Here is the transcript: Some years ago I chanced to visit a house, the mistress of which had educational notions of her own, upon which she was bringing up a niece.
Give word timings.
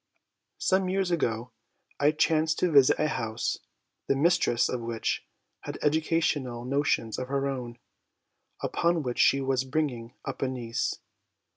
Some 0.57 0.89
years 0.89 1.11
ago 1.11 1.51
I 1.99 2.09
chanced 2.09 2.57
to 2.57 2.71
visit 2.71 2.99
a 2.99 3.07
house, 3.07 3.59
the 4.07 4.15
mistress 4.15 4.67
of 4.67 4.81
which 4.81 5.27
had 5.59 5.77
educational 5.83 6.65
notions 6.65 7.19
of 7.19 7.27
her 7.27 7.47
own, 7.47 7.77
upon 8.63 9.03
which 9.03 9.19
she 9.19 9.41
was 9.41 9.63
bringing 9.63 10.15
up 10.25 10.41
a 10.41 10.47
niece. 10.47 10.97